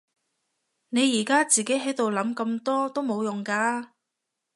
[0.89, 3.89] 你而家自己喺度諗咁多都冇用㗎